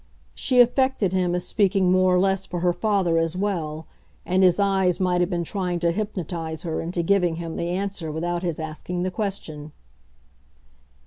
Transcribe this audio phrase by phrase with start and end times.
[0.33, 3.85] She affected him as speaking more or less for her father as well,
[4.25, 8.11] and his eyes might have been trying to hypnotise her into giving him the answer
[8.11, 9.73] without his asking the question.